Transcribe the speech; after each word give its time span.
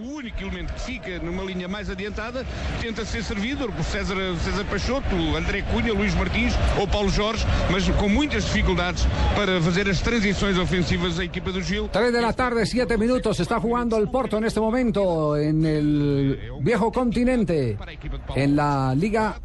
O 0.00 0.16
único 0.16 0.40
elemento 0.40 0.72
que 0.72 0.80
fica 0.80 1.18
numa 1.18 1.44
linha 1.44 1.68
mais 1.68 1.90
adiantada 1.90 2.46
tenta 2.80 3.04
ser 3.04 3.22
servido 3.22 3.68
por 3.70 3.84
César, 3.84 4.16
César 4.42 4.64
Peixoto, 4.64 5.14
André 5.36 5.60
Cunha, 5.62 5.92
Luís 5.92 6.14
Martins 6.14 6.54
ou 6.78 6.88
Paulo 6.88 7.10
Jorge, 7.10 7.44
mas 7.70 7.86
com 7.90 8.08
muitas 8.08 8.44
dificuldades 8.44 9.06
para 9.36 9.60
fazer 9.60 9.90
as 9.90 10.00
transições 10.00 10.56
ofensivas 10.56 11.16
da 11.16 11.24
equipa 11.24 11.52
do 11.52 11.62
Gil. 11.62 11.88
3 11.88 12.12
de 12.12 12.20
la 12.20 12.32
tarde, 12.32 12.64
7 12.64 12.96
minutos. 12.96 13.40
Está 13.40 13.60
jugando 13.60 13.98
el 13.98 14.08
Porto 14.08 14.38
en 14.38 14.44
este 14.44 14.58
momento 14.58 15.36
en 15.36 15.66
el 15.66 16.40
viejo 16.62 16.90
continente, 16.90 17.76
en 18.34 18.56
la 18.56 18.94
Liga 18.94 19.38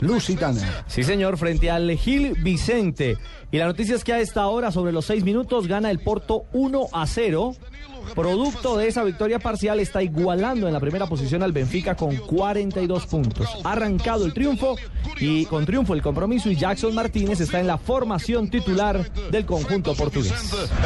Lusitana. 0.00 0.84
Sí, 0.86 1.02
señor, 1.02 1.36
frente 1.36 1.68
al 1.68 1.90
Gil 1.96 2.34
Vicente. 2.44 3.16
Y 3.50 3.58
la 3.58 3.66
noticia 3.66 3.96
es 3.96 4.04
que 4.04 4.12
a 4.12 4.20
esta 4.20 4.46
hora, 4.46 4.70
sobre 4.70 4.92
los 4.92 5.06
6 5.06 5.24
minutos, 5.24 5.66
gana 5.66 5.90
el 5.90 5.98
Porto 5.98 6.44
1 6.52 6.86
a 6.92 7.06
0. 7.06 7.56
Producto 8.14 8.76
de 8.76 8.88
esa 8.88 9.02
victoria 9.04 9.38
parcial 9.38 9.80
está 9.80 10.02
igualando 10.02 10.66
en 10.66 10.72
la 10.72 10.80
primera 10.80 11.06
posición 11.06 11.42
al 11.42 11.52
Benfica 11.52 11.94
con 11.94 12.16
42 12.16 13.06
puntos. 13.06 13.48
Ha 13.64 13.72
arrancado 13.72 14.24
el 14.24 14.32
triunfo 14.32 14.76
y 15.18 15.46
con 15.46 15.66
triunfo 15.66 15.94
el 15.94 16.02
compromiso 16.02 16.50
y 16.50 16.56
Jackson 16.56 16.94
Martínez 16.94 17.40
está 17.40 17.60
en 17.60 17.66
la 17.66 17.78
formación 17.78 18.48
titular 18.48 19.10
del 19.30 19.44
conjunto 19.46 19.94
portugués. 19.94 20.32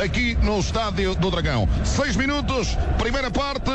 Aquí 0.02 0.36
no 0.42 0.58
Estádio 0.58 1.14
do 1.14 1.30
Dragão. 1.30 1.68
Seis 1.84 2.16
minutos, 2.16 2.76
primeira 2.98 3.30
parte, 3.30 3.70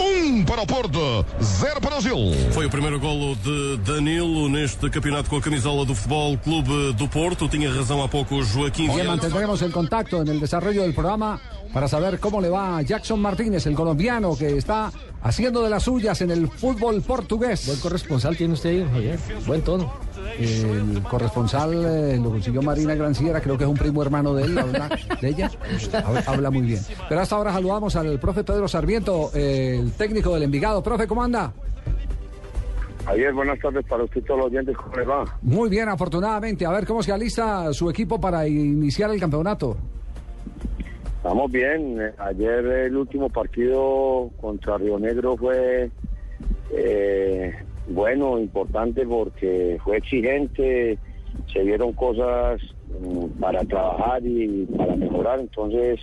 um 0.00 0.44
para 0.44 0.62
o 0.62 0.66
Porto, 0.66 1.26
zero 1.42 1.80
para 1.80 1.98
o 1.98 2.00
Gil. 2.00 2.32
Foi 2.52 2.66
o 2.66 2.70
primeiro 2.70 3.00
golo 3.00 3.34
de 3.36 3.78
Danilo 3.78 4.48
neste 4.48 4.88
campeonato 4.90 5.28
com 5.28 5.36
a 5.36 5.40
camisola 5.40 5.84
do 5.84 5.94
Futebol 5.94 6.38
Clube 6.38 6.92
do 6.94 7.08
Porto. 7.08 7.48
Tinha 7.48 7.72
razão 7.72 8.02
há 8.02 8.08
pouco 8.08 8.42
Joaquim 8.42 8.88
Bien, 8.88 9.06
mantendremos 9.06 9.62
el 9.62 9.72
contacto 9.72 10.22
en 10.22 10.28
el 10.28 10.40
desarrollo 10.40 10.82
del 10.82 10.94
programa 10.94 11.40
para 11.72 11.88
saber 11.88 12.18
cómo 12.18 12.40
le 12.40 12.48
va 12.48 12.78
a 12.78 12.82
Jackson 12.82 13.20
Martínez, 13.20 13.66
el 13.66 13.74
colombiano 13.74 14.36
que 14.36 14.56
está 14.56 14.90
haciendo 15.22 15.62
de 15.62 15.70
las 15.70 15.82
suyas 15.82 16.20
en 16.22 16.30
el 16.30 16.48
fútbol 16.48 17.02
portugués. 17.02 17.66
Buen 17.66 17.80
corresponsal 17.80 18.36
tiene 18.36 18.54
usted 18.54 18.70
ahí, 18.70 18.88
Javier. 18.90 19.18
Buen 19.46 19.62
tono. 19.62 19.92
El 20.38 21.02
corresponsal 21.02 21.72
eh, 21.84 22.18
lo 22.22 22.30
consiguió 22.30 22.62
Marina 22.62 22.94
Granciera, 22.94 23.40
creo 23.40 23.58
que 23.58 23.64
es 23.64 23.70
un 23.70 23.76
primo 23.76 24.02
hermano 24.02 24.34
de 24.34 24.44
él, 24.44 24.58
habla, 24.58 24.88
de 25.20 25.28
ella. 25.28 25.50
Habla, 26.04 26.24
habla 26.26 26.50
muy 26.50 26.62
bien. 26.62 26.80
Pero 27.08 27.20
hasta 27.20 27.36
ahora 27.36 27.52
saludamos 27.52 27.96
al 27.96 28.18
profe 28.18 28.44
Pedro 28.44 28.68
Sarmiento, 28.68 29.30
eh, 29.34 29.78
el 29.80 29.92
técnico 29.92 30.34
del 30.34 30.44
Envigado. 30.44 30.82
Profe, 30.82 31.06
¿cómo 31.06 31.22
anda? 31.22 31.52
Javier, 33.08 33.32
buenas 33.32 33.58
tardes 33.58 33.86
para 33.86 34.04
usted 34.04 34.20
y 34.20 34.24
todos 34.24 34.40
los 34.40 34.46
oyentes. 34.48 34.76
¿Cómo 34.76 34.94
le 34.96 35.04
va? 35.04 35.24
Muy 35.40 35.70
bien, 35.70 35.88
afortunadamente. 35.88 36.66
A 36.66 36.70
ver 36.70 36.86
cómo 36.86 37.02
se 37.02 37.10
alista 37.10 37.72
su 37.72 37.88
equipo 37.88 38.20
para 38.20 38.46
iniciar 38.46 39.10
el 39.10 39.18
campeonato. 39.18 39.78
Estamos 41.28 41.52
bien. 41.52 42.00
Ayer 42.16 42.64
el 42.64 42.96
último 42.96 43.28
partido 43.28 44.30
contra 44.40 44.78
Río 44.78 44.98
Negro 44.98 45.36
fue 45.36 45.90
eh, 46.74 47.52
bueno, 47.86 48.38
importante 48.38 49.04
porque 49.06 49.76
fue 49.84 49.98
exigente, 49.98 50.98
se 51.52 51.62
vieron 51.64 51.92
cosas 51.92 52.62
mm, 52.98 53.38
para 53.38 53.62
trabajar 53.64 54.22
y 54.24 54.64
para 54.74 54.96
mejorar. 54.96 55.40
Entonces 55.40 56.00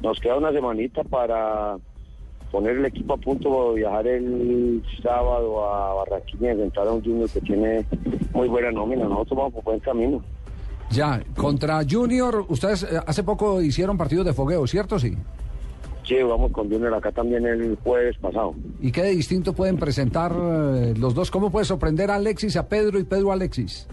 nos 0.00 0.18
queda 0.20 0.38
una 0.38 0.52
semanita 0.52 1.04
para 1.04 1.76
poner 2.50 2.78
el 2.78 2.86
equipo 2.86 3.12
a 3.12 3.18
punto, 3.18 3.74
viajar 3.74 4.06
el 4.06 4.82
sábado 5.02 5.66
a 5.66 5.92
Barranquilla 5.96 6.48
y 6.48 6.50
enfrentar 6.52 6.88
a 6.88 6.92
un 6.92 7.04
Junior 7.04 7.28
que 7.28 7.42
tiene 7.42 7.84
muy 8.32 8.48
buena 8.48 8.72
nómina. 8.72 9.04
Nosotros 9.04 9.36
vamos 9.36 9.52
por 9.52 9.64
buen 9.64 9.80
camino. 9.80 10.24
Ya, 10.92 11.22
contra 11.36 11.80
Junior, 11.88 12.44
ustedes 12.48 12.82
eh, 12.84 13.00
hace 13.06 13.22
poco 13.22 13.62
hicieron 13.62 13.96
partidos 13.96 14.26
de 14.26 14.32
fogueo, 14.32 14.66
¿cierto? 14.66 14.98
Sí. 14.98 15.16
Sí, 16.06 16.16
vamos 16.22 16.50
con 16.52 16.68
Junior 16.70 16.92
acá 16.94 17.12
también 17.12 17.46
el 17.46 17.76
jueves 17.82 18.16
pasado. 18.18 18.54
¿Y 18.80 18.90
qué 18.90 19.02
de 19.02 19.10
distinto 19.10 19.52
pueden 19.52 19.76
presentar 19.78 20.32
eh, 20.32 20.94
los 20.98 21.14
dos? 21.14 21.30
¿Cómo 21.30 21.50
puede 21.50 21.64
sorprender 21.64 22.10
a 22.10 22.16
Alexis, 22.16 22.56
a 22.56 22.68
Pedro 22.68 22.98
y 22.98 23.04
Pedro 23.04 23.30
a 23.30 23.34
Alexis? 23.34 23.86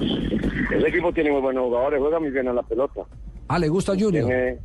Ese 0.00 0.88
equipo 0.88 1.12
tiene 1.12 1.32
muy 1.32 1.40
buenos 1.40 1.64
jugadores, 1.64 2.00
juega 2.00 2.20
muy 2.20 2.30
bien 2.30 2.48
a 2.48 2.52
la 2.52 2.62
pelota. 2.62 3.02
Ah, 3.48 3.58
¿le 3.58 3.68
gusta 3.68 3.92
Junior? 3.92 4.26
Tiene, 4.26 4.58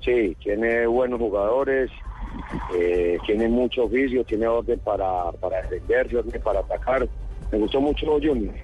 sí, 0.00 0.36
tiene 0.42 0.86
buenos 0.86 1.18
jugadores, 1.18 1.90
eh, 2.74 3.18
tiene 3.26 3.48
mucho 3.48 3.84
oficio, 3.84 4.24
tiene 4.24 4.46
orden 4.46 4.78
para, 4.80 5.32
para 5.32 5.62
defenderse, 5.62 6.16
orden 6.16 6.42
para 6.42 6.60
atacar. 6.60 7.08
Me 7.52 7.58
gustó 7.58 7.80
mucho 7.80 8.06
Junior. 8.06 8.54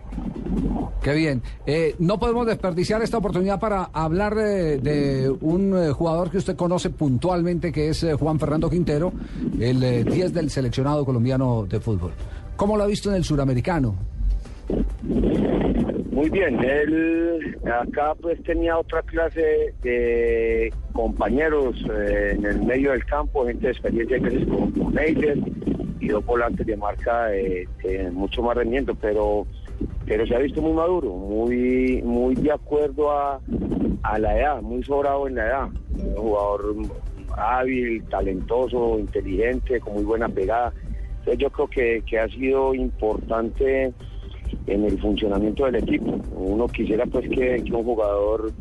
Qué 1.03 1.15
bien. 1.15 1.43
Eh, 1.67 1.97
no 1.99 2.19
podemos 2.19 2.47
desperdiciar 2.47 3.03
esta 3.03 3.19
oportunidad 3.19 3.59
para 3.59 3.85
hablar 3.93 4.35
de, 4.35 5.35
un 5.41 5.77
eh, 5.77 5.91
jugador 5.91 6.31
que 6.31 6.39
usted 6.39 6.55
conoce 6.55 6.91
puntualmente, 6.91 7.73
que 7.73 7.89
es 7.89 8.03
eh, 8.05 8.15
Juan 8.15 8.39
Fernando 8.39 8.71
Quintero, 8.71 9.13
el 9.59 9.83
eh, 9.83 10.05
10 10.05 10.33
del 10.33 10.51
seleccionado 10.51 11.05
colombiano 11.05 11.67
de 11.67 11.81
fútbol. 11.81 12.13
¿Cómo 12.57 12.77
lo 12.77 12.85
ha 12.85 12.87
visto 12.87 13.11
en 13.11 13.17
el 13.17 13.25
suramericano? 13.25 13.97
Muy 16.13 16.31
bien, 16.31 16.63
él 16.63 17.59
acá 17.65 18.15
pues 18.21 18.41
tenía 18.45 18.79
otra 18.79 19.03
clase 19.03 19.75
de 19.83 20.73
compañeros 20.93 21.75
eh, 21.91 22.35
en 22.37 22.45
el 22.45 22.63
medio 22.63 22.93
del 22.93 23.05
campo, 23.07 23.47
gente 23.47 23.67
de 23.67 23.73
experiencia 23.73 24.21
que 24.21 24.29
es 24.29 24.47
con, 24.47 24.71
con 24.73 24.95
y 26.01 26.09
dos 26.09 26.25
volantes 26.27 26.67
de 26.67 26.77
marca 26.77 27.35
eh, 27.35 27.67
mucho 28.13 28.43
más 28.43 28.57
rendimiento, 28.57 28.95
pero 28.95 29.47
pero 30.07 30.27
se 30.27 30.35
ha 30.35 30.39
visto 30.39 30.61
muy 30.61 30.73
maduro, 30.73 31.11
muy 31.11 32.03
muy 32.03 32.35
de 32.35 32.53
acuerdo 32.53 33.11
a, 33.11 33.41
a 34.03 34.19
la 34.19 34.39
edad, 34.39 34.63
muy 34.63 34.83
sobrado 34.83 35.27
en 35.29 35.37
la 35.37 35.47
edad, 35.47 35.69
un 35.95 36.15
jugador 36.15 36.75
hábil, 37.37 38.03
talentoso, 38.05 38.99
inteligente, 38.99 39.81
con 39.81 39.95
muy 39.95 40.05
buena 40.05 40.29
pegada. 40.29 40.73
Entonces 41.21 41.39
yo 41.39 41.51
creo 41.51 41.69
que, 41.69 42.03
que 42.07 42.19
ha 42.19 42.29
sido 42.29 42.75
importante 42.75 43.93
en 44.67 44.85
el 44.85 45.01
funcionamiento 45.01 45.65
del 45.67 45.77
equipo. 45.77 46.19
Uno 46.35 46.67
quisiera 46.69 47.07
pues 47.07 47.29
que, 47.29 47.63
un 47.73 47.85
jugador 47.85 48.53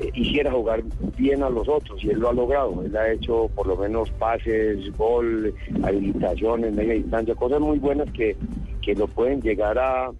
eh, 0.00 0.10
hiciera 0.14 0.50
jugar 0.52 0.82
bien 1.16 1.42
a 1.42 1.50
los 1.50 1.68
otros 1.68 2.02
y 2.04 2.10
él 2.10 2.20
lo 2.20 2.30
ha 2.30 2.32
logrado. 2.32 2.82
Él 2.84 2.96
ha 2.96 3.12
hecho 3.12 3.48
por 3.54 3.66
lo 3.66 3.76
menos 3.76 4.10
pases, 4.12 4.96
gol, 4.96 5.54
habilitaciones, 5.82 6.74
media 6.74 6.94
distancia, 6.94 7.34
cosas 7.34 7.60
muy 7.60 7.78
buenas 7.78 8.10
que, 8.12 8.36
que 8.82 8.94
lo 8.94 9.06
pueden 9.06 9.40
llegar 9.40 9.78
a, 9.78 10.10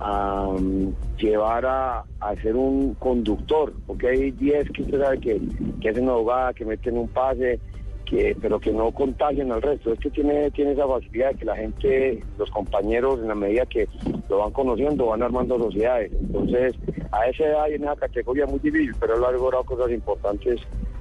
a 0.00 0.48
um, 0.48 0.94
llevar 1.16 1.66
a, 1.66 2.04
a 2.20 2.36
ser 2.36 2.56
un 2.56 2.94
conductor, 2.94 3.72
porque 3.86 4.08
hay 4.08 4.30
10 4.30 4.70
que 4.70 4.82
usted 4.82 5.00
sabe 5.00 5.18
que, 5.18 5.40
que 5.80 5.88
hacen 5.88 6.04
una 6.04 6.14
jugada, 6.14 6.54
que 6.54 6.64
meten 6.64 6.98
un 6.98 7.08
pase, 7.08 7.58
que, 8.04 8.36
pero 8.40 8.58
que 8.58 8.72
no 8.72 8.90
contagian 8.92 9.52
al 9.52 9.60
resto. 9.60 9.92
Este 9.92 10.10
tiene, 10.10 10.50
tiene 10.52 10.72
esa 10.72 10.86
facilidad 10.86 11.32
de 11.32 11.38
que 11.38 11.44
la 11.44 11.56
gente, 11.56 12.22
los 12.38 12.50
compañeros, 12.50 13.20
en 13.20 13.28
la 13.28 13.34
medida 13.34 13.66
que 13.66 13.88
lo 14.28 14.38
van 14.38 14.52
conociendo, 14.52 15.06
van 15.06 15.22
armando 15.22 15.58
sociedades. 15.58 16.12
Entonces, 16.12 16.74
a 17.12 17.26
esa 17.26 17.44
edad 17.44 17.68
y 17.68 17.74
en 17.74 17.82
esa 17.82 17.96
categoría 17.96 18.46
muy 18.46 18.60
difícil, 18.60 18.94
pero 19.00 19.16
él 19.16 19.24
ha 19.24 19.32
logrado 19.32 19.64
cosas 19.64 19.90
importantes 19.90 20.60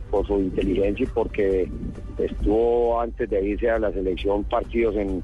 por 0.09 0.25
su 0.25 0.40
inteligencia 0.40 1.03
y 1.03 1.07
porque 1.07 1.69
estuvo 2.18 3.00
antes 3.00 3.30
de 3.30 3.45
irse 3.45 3.69
a 3.69 3.80
la 3.80 3.92
selección 3.92 4.44
partidos 4.45 4.95
en, 4.95 5.21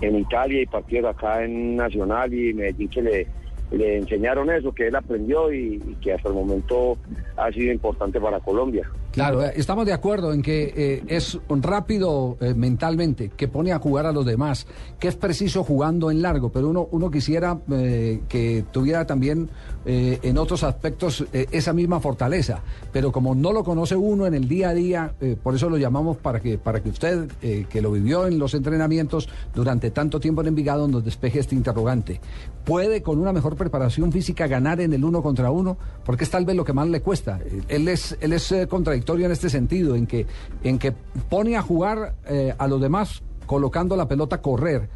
en 0.00 0.16
Italia 0.18 0.62
y 0.62 0.66
partidos 0.66 1.10
acá 1.10 1.44
en 1.44 1.76
Nacional 1.76 2.32
y 2.32 2.54
Medellín 2.54 2.88
que 2.88 3.02
le, 3.02 3.26
le 3.70 3.98
enseñaron 3.98 4.50
eso, 4.50 4.72
que 4.72 4.88
él 4.88 4.96
aprendió 4.96 5.52
y, 5.52 5.82
y 5.86 5.96
que 6.00 6.12
hasta 6.12 6.28
el 6.28 6.34
momento 6.34 6.96
ha 7.36 7.50
sido 7.52 7.72
importante 7.72 8.20
para 8.20 8.40
Colombia. 8.40 8.88
Claro, 9.12 9.44
eh, 9.44 9.52
estamos 9.56 9.86
de 9.86 9.92
acuerdo 9.92 10.32
en 10.32 10.42
que 10.42 10.72
eh, 10.76 11.02
es 11.08 11.38
rápido 11.48 12.36
eh, 12.40 12.54
mentalmente, 12.54 13.30
que 13.30 13.48
pone 13.48 13.72
a 13.72 13.78
jugar 13.78 14.06
a 14.06 14.12
los 14.12 14.26
demás, 14.26 14.66
que 14.98 15.08
es 15.08 15.16
preciso 15.16 15.64
jugando 15.64 16.10
en 16.10 16.20
largo, 16.20 16.50
pero 16.50 16.68
uno, 16.68 16.88
uno 16.90 17.10
quisiera 17.10 17.58
que 18.28 18.64
tuviera 18.72 19.06
también 19.06 19.48
en 19.84 20.38
otros 20.38 20.64
aspectos 20.64 21.24
esa 21.32 21.72
misma 21.72 22.00
fortaleza, 22.00 22.60
pero 22.92 23.12
como 23.12 23.34
no 23.34 23.52
lo 23.52 23.64
conoce 23.64 23.96
uno 23.96 24.26
en 24.26 24.34
el 24.34 24.48
día 24.48 24.70
a 24.70 24.74
día, 24.74 25.14
por 25.42 25.54
eso 25.54 25.70
lo 25.70 25.76
llamamos 25.76 26.16
para 26.16 26.40
que, 26.40 26.58
para 26.58 26.82
que 26.82 26.90
usted, 26.90 27.28
que 27.40 27.80
lo 27.80 27.92
vivió 27.92 28.26
en 28.26 28.38
los 28.38 28.54
entrenamientos 28.54 29.28
durante 29.54 29.90
tanto 29.90 30.20
tiempo 30.20 30.42
en 30.42 30.48
Envigado, 30.48 30.88
nos 30.88 31.04
despeje 31.04 31.38
este 31.38 31.54
interrogante. 31.54 32.20
¿Puede 32.64 33.02
con 33.02 33.18
una 33.18 33.32
mejor 33.32 33.56
preparación 33.56 34.12
física 34.12 34.46
ganar 34.46 34.80
en 34.80 34.92
el 34.92 35.04
uno 35.04 35.22
contra 35.22 35.50
uno? 35.50 35.76
Porque 36.04 36.24
es 36.24 36.30
tal 36.30 36.44
vez 36.44 36.56
lo 36.56 36.64
que 36.64 36.72
más 36.72 36.88
le 36.88 37.00
cuesta. 37.00 37.40
Él 37.68 37.88
es, 37.88 38.16
él 38.20 38.32
es 38.32 38.52
contra 38.68 38.97
contradictorio 38.98 39.26
en 39.26 39.32
este 39.32 39.48
sentido, 39.50 39.94
en 39.94 40.06
que, 40.06 40.26
en 40.64 40.78
que 40.78 40.92
pone 41.28 41.56
a 41.56 41.62
jugar 41.62 42.14
eh, 42.28 42.54
a 42.58 42.66
los 42.66 42.80
demás 42.80 43.22
colocando 43.46 43.96
la 43.96 44.06
pelota 44.08 44.36
a 44.36 44.42
correr. 44.42 44.88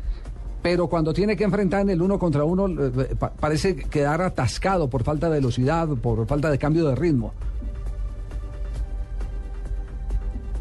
Pero 0.63 0.87
cuando 0.89 1.13
tiene 1.13 1.37
que 1.37 1.45
enfrentar 1.45 1.81
en 1.83 1.91
el 1.91 2.03
uno 2.03 2.19
contra 2.19 2.45
uno, 2.45 2.67
eh, 2.69 3.15
pa- 3.19 3.33
parece 3.33 3.75
quedar 3.77 4.23
atascado 4.23 4.89
por 4.89 5.03
falta 5.03 5.29
de 5.29 5.35
velocidad, 5.37 5.89
por 6.01 6.27
falta 6.27 6.51
de 6.51 6.59
cambio 6.59 6.87
de 6.89 6.95
ritmo. 6.95 7.33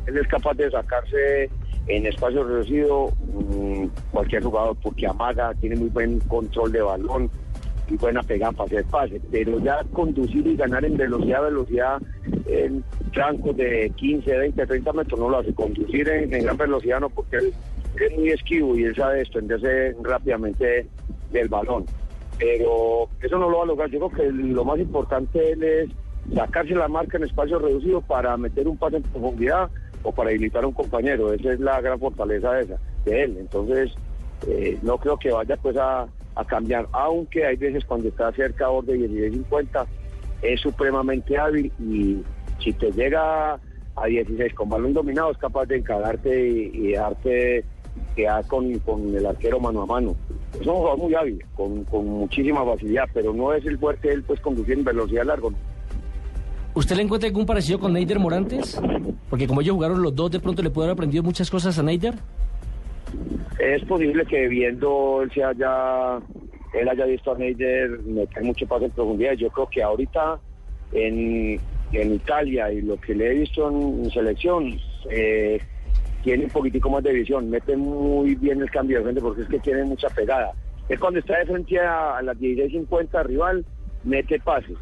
Él 0.08 0.18
es 0.18 0.28
capaz 0.28 0.54
de 0.56 0.70
sacarse 0.72 1.50
en 1.88 2.06
espacio 2.06 2.44
reducido 2.44 3.12
mm, 3.34 3.86
cualquier 4.12 4.44
jugador 4.44 4.76
porque 4.82 5.08
amaga, 5.08 5.54
tiene 5.56 5.76
muy 5.76 5.90
buen 5.90 6.20
control 6.22 6.72
de 6.72 6.82
balón 6.82 7.30
y 7.92 7.98
buena 7.98 8.24
pegada 8.24 8.52
para 8.52 8.66
hacer 8.66 8.86
pase. 8.86 9.22
Pero 9.32 9.60
ya 9.60 9.84
conducir 9.94 10.46
y 10.48 10.56
ganar 10.56 10.86
en 10.86 10.98
velocidad, 10.98 11.44
velocidad 11.44 12.02
en 12.48 12.84
trancos 13.14 13.56
de 13.58 13.92
15, 13.96 14.38
20, 14.38 14.66
30 14.66 14.94
metros 14.94 15.20
no 15.20 15.30
lo 15.30 15.40
hace. 15.40 15.54
Conducir 15.54 16.08
en, 16.10 16.30
gran 16.30 16.58
velocidad 16.58 17.00
no 17.00 17.10
porque 17.10 17.38
él 17.38 17.54
es 18.00 18.18
muy 18.18 18.30
esquivo 18.30 18.76
y 18.76 18.84
él 18.84 18.96
sabe 18.96 19.20
desprenderse 19.20 19.96
rápidamente 20.02 20.88
del 21.32 21.50
balón. 21.50 21.86
Pero 22.38 23.10
eso 23.22 23.38
no 23.38 23.50
lo 23.50 23.58
va 23.58 23.64
a 23.64 23.68
lograr. 23.68 23.90
Yo 23.90 24.10
creo 24.10 24.12
que 24.12 24.32
lo 24.32 24.66
más 24.66 24.80
importante 24.80 25.52
él 25.52 25.64
es 25.64 25.90
sacarse 26.34 26.74
la 26.74 26.88
marca 26.88 27.18
en 27.18 27.24
espacio 27.24 27.60
reducido 27.60 28.02
para 28.02 28.36
meter 28.38 28.68
un 28.68 28.78
pase 28.78 28.98
en 28.98 29.04
profundidad 29.04 29.70
o 30.04 30.12
para 30.12 30.30
habilitar 30.30 30.64
a 30.64 30.68
un 30.68 30.74
compañero. 30.74 31.34
Esa 31.34 31.54
es 31.54 31.60
la 31.60 31.82
gran 31.82 32.00
fortaleza 32.00 32.54
de, 32.54 32.64
esa, 32.64 32.80
de 33.06 33.24
él. 33.24 33.38
Entonces, 33.40 33.92
eh, 34.48 34.80
no 34.82 34.98
creo 34.98 35.18
que 35.18 35.32
vaya 35.32 35.56
pues 35.58 35.78
a, 35.78 36.08
a 36.36 36.46
cambiar, 36.46 36.88
aunque 36.92 37.46
hay 37.46 37.58
veces 37.58 37.84
cuando 37.86 38.08
está 38.08 38.32
cerca 38.32 38.66
a 38.66 38.70
borde 38.70 38.98
16-50 38.98 39.86
es 40.42 40.62
supremamente 40.62 41.38
hábil 41.38 41.72
y 41.80 42.24
si 42.64 42.74
te 42.74 42.92
llega 42.92 43.60
a 43.96 44.06
16 44.08 44.54
con 44.54 44.70
balón 44.70 44.94
dominado 44.94 45.32
es 45.32 45.38
capaz 45.38 45.66
de 45.66 45.78
encararte 45.78 46.50
y, 46.50 46.72
y 46.74 46.88
dejarte 46.92 47.66
quedar 48.16 48.46
con, 48.48 48.78
con 48.80 49.16
el 49.16 49.26
arquero 49.26 49.60
mano 49.60 49.82
a 49.84 49.86
mano. 49.86 50.16
Es 50.54 50.68
un 50.68 50.76
jugador 50.76 50.98
muy 50.98 51.16
hábil, 51.16 51.46
con, 51.56 51.84
con 51.86 52.06
muchísima 52.06 52.66
facilidad, 52.66 53.06
pero 53.14 53.34
no 53.34 53.54
es 53.54 53.66
el 53.66 53.78
fuerte 53.78 54.12
él 54.12 54.24
pues 54.24 54.40
conducir 54.40 54.78
en 54.78 54.84
velocidad 54.84 55.26
largo. 55.26 55.52
¿Usted 56.74 56.96
le 56.96 57.04
encuentra 57.04 57.28
algún 57.28 57.46
parecido 57.46 57.80
con 57.80 57.94
Neider 57.94 58.20
Morantes? 58.20 58.80
Porque 59.30 59.48
como 59.48 59.62
ellos 59.62 59.76
jugaron 59.76 60.02
los 60.02 60.16
dos, 60.16 60.32
de 60.32 60.40
pronto 60.40 60.62
le 60.62 60.70
puede 60.70 60.88
haber 60.88 60.94
aprendido 60.94 61.24
muchas 61.24 61.50
cosas 61.50 61.78
a 61.78 61.84
Neider. 61.84 62.16
Es 63.62 63.84
posible 63.86 64.26
que 64.26 64.48
viendo 64.48 65.22
él 65.22 65.32
se 65.32 65.44
haya, 65.44 66.18
él 66.74 66.90
haya 66.90 67.06
visto 67.06 67.32
a 67.32 67.38
Neider 67.38 68.00
meter 68.00 68.44
mucho 68.44 68.66
pase 68.66 68.86
en 68.86 68.92
profundidad. 68.92 69.34
Yo 69.34 69.52
creo 69.52 69.70
que 69.70 69.84
ahorita 69.84 70.40
en, 70.92 71.62
en 71.92 72.14
Italia 72.16 72.72
y 72.72 72.82
lo 72.82 73.00
que 73.00 73.14
le 73.14 73.28
he 73.28 73.34
visto 73.36 73.70
en, 73.70 74.10
selección, 74.10 74.80
eh, 75.12 75.62
tiene 76.24 76.46
un 76.46 76.50
poquitico 76.50 76.90
más 76.90 77.04
de 77.04 77.14
visión, 77.14 77.52
mete 77.52 77.78
muy 77.78 78.34
bien 78.34 78.64
el 78.64 78.72
cambio 78.72 78.98
de 78.98 79.04
frente 79.04 79.22
porque 79.22 79.44
es 79.44 79.48
que 79.48 79.60
tiene 79.60 79.84
mucha 79.84 80.10
pegada. 80.10 80.54
Es 80.90 81.00
cuando 81.00 81.20
está 81.20 81.38
de 81.38 81.46
frente 81.46 81.80
a, 81.80 82.18
a 82.18 82.22
las 82.24 82.38
16.50 82.38 83.26
rival, 83.26 83.64
mete 84.04 84.40
pase. 84.40 84.74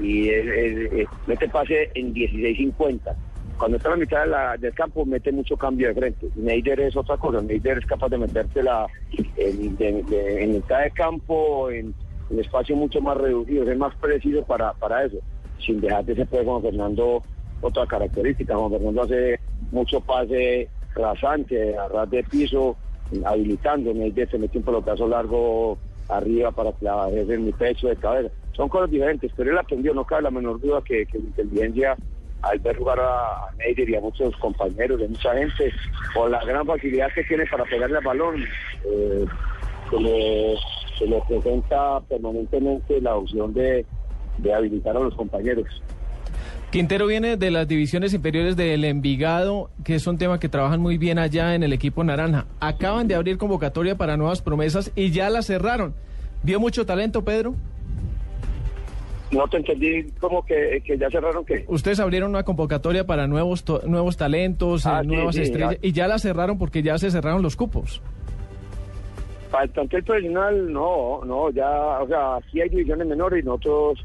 Y 0.00 0.28
eh, 0.28 1.00
eh, 1.00 1.06
mete 1.26 1.48
pase 1.48 1.90
en 1.96 2.14
16.50. 2.14 3.16
Cuando 3.58 3.76
está 3.76 3.88
a 3.88 3.92
la 3.92 3.96
mitad 3.98 4.20
de 4.22 4.30
la- 4.30 4.56
del 4.56 4.72
campo, 4.72 5.04
mete 5.04 5.32
mucho 5.32 5.56
cambio 5.56 5.88
de 5.88 5.94
frente. 5.94 6.28
Neider 6.36 6.78
es 6.80 6.96
otra 6.96 7.16
cosa. 7.16 7.42
Neider 7.42 7.78
es 7.78 7.86
capaz 7.86 8.08
de 8.08 8.18
metértela 8.18 8.86
en, 9.36 9.76
de- 9.76 10.02
de- 10.04 10.46
mitad 10.46 10.82
de 10.82 10.90
campo, 10.92 11.68
en, 11.70 11.92
en 12.30 12.38
espacio 12.40 12.76
mucho 12.76 13.00
más 13.00 13.16
reducido. 13.16 13.68
Es 13.68 13.76
más 13.76 13.94
preciso 13.96 14.44
para, 14.44 14.72
para 14.74 15.04
eso. 15.04 15.16
Sin 15.58 15.80
dejar 15.80 16.04
de 16.04 16.14
ser 16.14 16.26
pues, 16.28 16.44
Juan 16.44 16.62
Fernando 16.62 17.22
otra 17.60 17.84
característica. 17.86 18.56
Juan 18.56 18.70
Fernando 18.70 19.02
hace 19.02 19.40
mucho 19.72 20.00
pase 20.00 20.68
rasante, 20.94 21.76
a 21.76 21.88
ras 21.88 22.08
de 22.10 22.22
piso, 22.22 22.76
habilitando. 23.24 23.92
Neider 23.92 24.30
se 24.30 24.38
mete 24.38 24.58
un 24.58 24.64
pelotazo 24.64 25.08
largo 25.08 25.78
arriba 26.08 26.52
para 26.52 26.72
clavar 26.72 27.12
en 27.12 27.44
mi 27.44 27.52
pecho 27.52 27.88
de 27.88 27.96
cabeza. 27.96 28.30
Son 28.52 28.68
cosas 28.68 28.90
diferentes, 28.90 29.30
pero 29.36 29.50
él 29.50 29.58
aprendió, 29.58 29.92
no 29.94 30.04
cabe 30.04 30.22
la 30.22 30.30
menor 30.30 30.60
duda 30.60 30.80
que, 30.82 31.06
que 31.06 31.18
la 31.18 31.24
inteligencia 31.24 31.96
al 32.42 32.58
ver 32.60 32.76
jugar 32.76 33.00
a, 33.00 33.50
Neider 33.58 33.88
y 33.88 33.96
a 33.96 34.00
muchos 34.00 34.36
compañeros, 34.36 35.00
de 35.00 35.08
mucha 35.08 35.34
gente, 35.34 35.72
por 36.14 36.30
la 36.30 36.44
gran 36.44 36.66
facilidad 36.66 37.08
que 37.14 37.24
tiene 37.24 37.44
para 37.46 37.64
pegarle 37.64 37.98
al 37.98 38.04
balón, 38.04 38.44
eh, 38.84 39.24
se, 39.90 40.00
le, 40.00 40.56
se 40.98 41.06
le 41.06 41.20
presenta 41.28 42.00
permanentemente 42.08 43.00
la 43.00 43.16
opción 43.16 43.52
de, 43.54 43.84
de 44.38 44.54
habilitar 44.54 44.96
a 44.96 45.00
los 45.00 45.14
compañeros. 45.14 45.66
Quintero 46.70 47.06
viene 47.06 47.38
de 47.38 47.50
las 47.50 47.66
divisiones 47.66 48.12
inferiores 48.12 48.54
del 48.54 48.84
Envigado, 48.84 49.70
que 49.84 49.94
es 49.94 50.06
un 50.06 50.18
tema 50.18 50.38
que 50.38 50.50
trabajan 50.50 50.80
muy 50.80 50.98
bien 50.98 51.18
allá 51.18 51.54
en 51.54 51.62
el 51.62 51.72
equipo 51.72 52.04
naranja. 52.04 52.44
Acaban 52.60 53.08
de 53.08 53.14
abrir 53.14 53.38
convocatoria 53.38 53.96
para 53.96 54.18
nuevas 54.18 54.42
promesas 54.42 54.92
y 54.94 55.10
ya 55.10 55.30
la 55.30 55.40
cerraron. 55.40 55.94
¿Vio 56.42 56.60
mucho 56.60 56.84
talento, 56.84 57.24
Pedro? 57.24 57.54
No 59.30 59.46
te 59.46 59.58
entendí 59.58 60.10
como 60.20 60.44
que, 60.44 60.82
que 60.84 60.96
ya 60.96 61.10
cerraron 61.10 61.44
que... 61.44 61.64
Ustedes 61.68 62.00
abrieron 62.00 62.30
una 62.30 62.44
convocatoria 62.44 63.04
para 63.06 63.26
nuevos 63.26 63.62
to- 63.62 63.82
nuevos 63.86 64.16
talentos, 64.16 64.86
eh, 64.86 64.88
Ah, 64.90 65.00
sí, 65.02 65.06
nuevas 65.08 65.34
sí, 65.34 65.42
estrellas, 65.42 65.72
ya. 65.82 65.86
y 65.88 65.92
ya 65.92 66.08
la 66.08 66.18
cerraron 66.18 66.56
porque 66.56 66.82
ya 66.82 66.96
se 66.98 67.10
cerraron 67.10 67.42
los 67.42 67.54
cupos. 67.54 68.00
Para 69.50 69.64
el 69.64 69.70
plantel 69.70 70.02
profesional, 70.04 70.72
no, 70.72 71.20
no, 71.24 71.50
ya, 71.50 71.70
o 72.00 72.06
sea, 72.08 72.36
aquí 72.36 72.60
hay 72.60 72.68
divisiones 72.68 73.06
menores 73.06 73.42
y 73.42 73.46
nosotros 73.46 74.04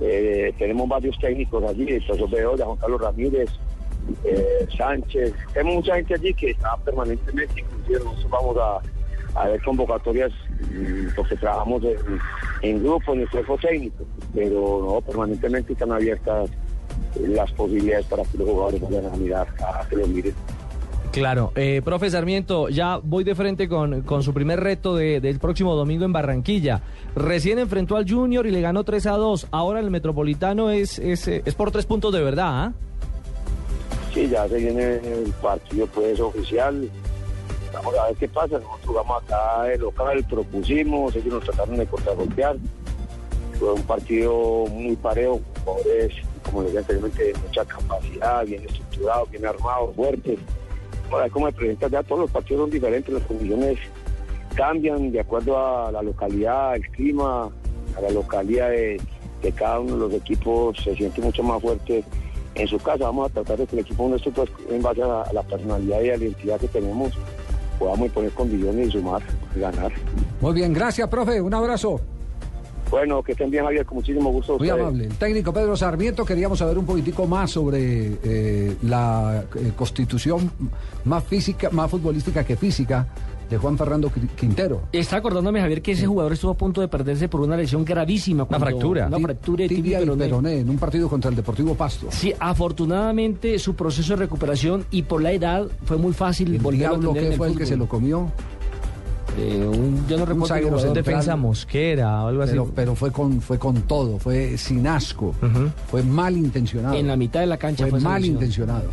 eh, 0.00 0.52
tenemos 0.58 0.88
varios 0.88 1.18
técnicos 1.18 1.62
allí, 1.64 1.86
entonces 1.88 2.30
veo 2.30 2.56
de 2.56 2.64
Juan 2.64 2.78
Carlos 2.78 3.00
Ramírez, 3.00 3.50
eh, 4.24 4.66
Sánchez, 4.76 5.32
tenemos 5.52 5.74
mucha 5.76 5.94
gente 5.96 6.14
allí 6.14 6.34
que 6.34 6.50
está 6.50 6.76
permanentemente, 6.84 7.60
inclusive 7.60 7.98
nosotros 8.04 8.30
vamos 8.30 8.56
a, 8.58 9.40
a 9.40 9.48
ver 9.48 9.62
convocatorias 9.62 10.32
porque 11.16 11.36
trabajamos 11.36 11.82
en, 11.84 11.96
en 12.62 12.82
grupo, 12.82 13.12
en 13.14 13.20
el 13.20 13.30
cuerpo 13.30 13.58
técnico, 13.58 14.04
pero 14.34 14.84
no, 14.86 15.00
permanentemente 15.00 15.72
están 15.72 15.92
abiertas 15.92 16.50
eh, 17.16 17.28
las 17.28 17.50
posibilidades 17.52 18.06
para 18.06 18.22
que 18.24 18.38
los 18.38 18.48
jugadores 18.48 18.80
vayan 18.80 19.06
a 19.06 19.16
mirar, 19.16 19.46
a 19.60 19.86
que 19.88 19.96
los 19.96 20.08
miren. 20.08 20.34
Claro, 21.12 21.52
eh, 21.56 21.82
profe 21.84 22.08
Sarmiento, 22.08 22.70
ya 22.70 22.96
voy 22.96 23.22
de 23.22 23.34
frente 23.34 23.68
con, 23.68 24.00
con 24.00 24.22
su 24.22 24.32
primer 24.32 24.60
reto 24.60 24.96
de- 24.96 25.20
del 25.20 25.38
próximo 25.38 25.74
domingo 25.74 26.06
en 26.06 26.12
Barranquilla. 26.14 26.80
Recién 27.14 27.58
enfrentó 27.58 27.96
al 27.96 28.08
Junior 28.10 28.46
y 28.46 28.50
le 28.50 28.62
ganó 28.62 28.82
3 28.82 29.06
a 29.08 29.12
2. 29.18 29.48
Ahora 29.50 29.80
el 29.80 29.90
Metropolitano 29.90 30.70
es, 30.70 30.98
es, 30.98 31.28
eh, 31.28 31.42
es 31.44 31.54
por 31.54 31.70
tres 31.70 31.84
puntos 31.84 32.14
de 32.14 32.22
verdad, 32.22 32.48
¿ah? 32.64 32.72
Sí, 34.14 34.26
ya 34.28 34.48
se 34.48 34.56
viene 34.56 34.94
el 34.96 35.32
partido 35.42 35.86
pues 35.88 36.18
oficial. 36.18 36.88
Vamos 37.72 37.94
a 37.96 38.06
ver 38.06 38.16
qué 38.16 38.28
pasa. 38.28 38.58
Nosotros 38.58 38.80
jugamos 38.86 39.22
acá 39.22 39.72
el 39.72 39.80
local, 39.80 40.24
propusimos, 40.28 41.16
ellos 41.16 41.34
nos 41.34 41.44
trataron 41.44 41.76
de 41.76 41.86
contragolpear. 41.86 42.56
Fue 43.58 43.72
un 43.72 43.82
partido 43.82 44.66
muy 44.66 44.96
parejo, 44.96 45.40
jugadores, 45.64 46.14
como 46.42 46.62
decía 46.64 46.80
anteriormente, 46.80 47.24
de 47.24 47.34
mucha 47.34 47.64
capacidad, 47.64 48.44
bien 48.44 48.62
estructurado, 48.64 49.26
bien 49.26 49.46
armado, 49.46 49.92
fuerte. 49.94 50.38
Ahora, 51.10 51.28
como 51.28 51.46
me 51.46 51.52
presentas 51.52 51.90
ya 51.90 52.02
todos 52.02 52.22
los 52.22 52.30
partidos 52.30 52.62
son 52.62 52.70
diferentes, 52.70 53.12
las 53.12 53.22
condiciones 53.24 53.78
cambian 54.54 55.12
de 55.12 55.20
acuerdo 55.20 55.58
a 55.58 55.92
la 55.92 56.02
localidad, 56.02 56.74
el 56.74 56.88
clima, 56.90 57.50
a 57.96 58.00
la 58.00 58.10
localidad 58.10 58.70
de, 58.70 59.00
de 59.42 59.52
cada 59.52 59.80
uno 59.80 59.94
de 59.94 59.98
los 60.00 60.14
equipos 60.14 60.76
se 60.82 60.94
siente 60.96 61.20
mucho 61.20 61.42
más 61.42 61.60
fuerte 61.60 62.02
en 62.54 62.66
su 62.66 62.78
casa. 62.78 63.04
Vamos 63.04 63.30
a 63.30 63.34
tratar 63.34 63.58
de 63.58 63.66
que 63.66 63.76
el 63.76 63.82
equipo 63.82 64.08
nuestro, 64.08 64.32
pues, 64.32 64.50
en 64.70 64.82
base 64.82 65.02
a, 65.02 65.22
a 65.22 65.32
la 65.32 65.42
personalidad 65.42 66.00
y 66.00 66.10
a 66.10 66.16
la 66.16 66.24
identidad 66.24 66.60
que 66.60 66.68
tenemos, 66.68 67.12
podamos 67.82 68.10
poner 68.12 68.30
condiciones 68.30 68.88
y 68.88 68.92
sumar 68.92 69.22
ganar. 69.56 69.92
Muy 70.40 70.54
bien, 70.54 70.72
gracias, 70.72 71.08
profe. 71.08 71.40
Un 71.40 71.52
abrazo. 71.52 72.00
Bueno, 72.90 73.22
que 73.22 73.32
estén 73.32 73.50
bien, 73.50 73.64
Javier, 73.64 73.84
con 73.84 73.96
muchísimo 73.96 74.30
gusto. 74.30 74.58
Muy 74.58 74.68
ustedes. 74.68 74.86
amable. 74.86 75.04
El 75.06 75.16
técnico 75.16 75.52
Pedro 75.52 75.76
Sarmiento, 75.76 76.24
queríamos 76.24 76.58
saber 76.58 76.78
un 76.78 76.86
poquitico 76.86 77.26
más 77.26 77.50
sobre 77.50 78.18
eh, 78.22 78.76
la 78.82 79.44
eh, 79.56 79.72
constitución 79.74 80.52
más 81.04 81.24
física, 81.24 81.70
más 81.70 81.90
futbolística 81.90 82.44
que 82.44 82.54
física 82.54 83.06
de 83.52 83.58
Juan 83.58 83.78
Fernando 83.78 84.10
Qui- 84.10 84.28
Quintero. 84.34 84.82
Está 84.92 85.16
acordándome, 85.18 85.60
Javier, 85.60 85.80
que 85.82 85.92
ese 85.92 86.06
jugador 86.06 86.32
estuvo 86.32 86.50
a 86.50 86.54
punto 86.54 86.80
de 86.80 86.88
perderse 86.88 87.28
por 87.28 87.40
una 87.42 87.56
lesión 87.56 87.84
gravísima. 87.84 88.44
cuando- 88.44 88.66
fractura. 88.66 89.06
Una 89.06 89.18
fractura 89.20 89.62
de 89.62 89.68
tibia 89.68 89.98
tibia 90.00 90.14
y 90.14 90.18
peroné. 90.18 90.58
en 90.60 90.70
un 90.70 90.78
partido 90.78 91.08
contra 91.08 91.28
el 91.30 91.36
Deportivo 91.36 91.74
Pasto. 91.74 92.06
Sí, 92.10 92.32
afortunadamente 92.40 93.58
su 93.58 93.74
proceso 93.74 94.14
de 94.14 94.20
recuperación 94.20 94.84
y 94.90 95.02
por 95.02 95.22
la 95.22 95.32
edad 95.32 95.66
fue 95.84 95.96
muy 95.98 96.12
fácil 96.12 96.54
El 96.54 96.60
volver 96.60 96.86
a 96.86 96.90
diablo 96.90 97.12
que 97.12 97.28
el 97.28 97.34
fue 97.34 97.48
el 97.48 97.56
que 97.58 97.66
se 97.66 97.76
lo 97.76 97.86
comió, 97.86 98.30
Eh, 99.38 99.66
un- 99.66 100.06
yo 100.08 100.18
no 100.18 100.26
recuerdo 100.26 100.78
central. 100.78 100.92
Defensa 100.94 101.36
mosquera 101.36 102.24
o 102.24 102.28
algo 102.28 102.42
así. 102.42 102.50
pero, 102.52 102.70
pero 102.74 102.94
fue 102.94 103.10
con 103.10 103.40
fue 103.40 103.58
con 103.58 103.82
todo, 103.82 104.18
fue 104.18 104.58
sin 104.58 104.86
asco, 104.86 105.34
fue 105.90 106.02
mal 106.02 106.36
intencionado. 106.36 106.94
En 106.96 107.06
la 107.06 107.16
mitad 107.16 107.40
de 107.40 107.46
la 107.46 107.56
cancha 107.56 107.84
fue 107.84 107.92
fue 107.92 108.00
mal 108.00 108.22
intencionado. 108.24 108.90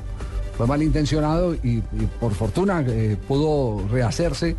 Fue 0.60 0.68
malintencionado 0.68 1.54
y, 1.54 1.78
y 1.78 2.10
por 2.20 2.34
fortuna 2.34 2.84
eh, 2.86 3.16
pudo 3.30 3.82
rehacerse 3.88 4.58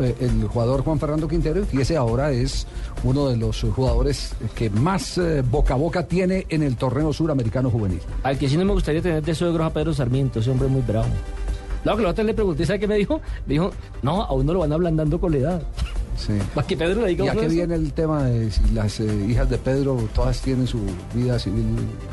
eh, 0.00 0.16
el 0.18 0.48
jugador 0.48 0.82
Juan 0.82 0.98
Fernando 0.98 1.28
Quintero 1.28 1.62
y 1.72 1.80
ese 1.80 1.96
ahora 1.96 2.32
es 2.32 2.66
uno 3.04 3.28
de 3.28 3.36
los 3.36 3.62
jugadores 3.62 4.34
que 4.56 4.70
más 4.70 5.18
eh, 5.18 5.44
boca 5.48 5.74
a 5.74 5.76
boca 5.76 6.04
tiene 6.04 6.46
en 6.48 6.64
el 6.64 6.74
torneo 6.74 7.12
suramericano 7.12 7.70
juvenil. 7.70 8.00
Al 8.24 8.38
que 8.38 8.48
sí 8.48 8.56
no 8.56 8.64
me 8.64 8.72
gustaría 8.72 9.02
tener 9.02 9.22
de 9.22 9.32
suegros 9.36 9.64
a 9.68 9.72
Pedro 9.72 9.94
Sarmiento, 9.94 10.40
ese 10.40 10.50
hombre 10.50 10.66
muy 10.66 10.82
bravo. 10.82 11.06
No, 11.84 11.96
que 11.96 12.02
la 12.02 12.08
otra 12.08 12.24
le 12.24 12.34
pregunté, 12.34 12.66
¿sabe 12.66 12.80
qué 12.80 12.88
me 12.88 12.96
dijo? 12.96 13.20
Me 13.46 13.54
dijo, 13.54 13.70
no, 14.02 14.24
a 14.24 14.32
uno 14.32 14.52
lo 14.52 14.58
van 14.58 14.72
ablandando 14.72 15.20
con 15.20 15.30
la 15.30 15.38
edad. 15.38 15.62
Sí. 16.16 16.32
Más 16.54 16.64
que 16.66 16.76
Pedro 16.76 17.00
le 17.02 17.08
diga 17.08 17.24
¿Y 17.24 17.28
a 17.28 17.32
uno 17.32 17.40
qué 17.40 17.46
eso. 17.46 17.54
viene 17.56 17.74
el 17.74 17.92
tema 17.92 18.24
de 18.24 18.50
si 18.50 18.60
las 18.74 19.00
eh, 19.00 19.26
hijas 19.28 19.48
de 19.48 19.56
Pedro 19.58 19.96
todas 20.14 20.40
tienen 20.42 20.66
su 20.66 20.80
vida 21.14 21.38
civil 21.38 21.64